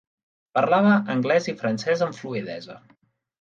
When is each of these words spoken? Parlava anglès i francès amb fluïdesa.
Parlava 0.57 0.95
anglès 1.15 1.49
i 1.53 1.55
francès 1.59 2.03
amb 2.07 2.19
fluïdesa. 2.23 2.81